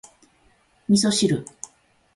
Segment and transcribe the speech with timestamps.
[0.87, 1.45] 味噌汁